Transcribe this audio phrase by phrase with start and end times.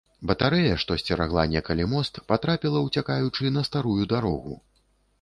[0.29, 4.61] Батарэя, што сцерагла некалі мост, патрапіла, уцякаючы, на старую дарогу.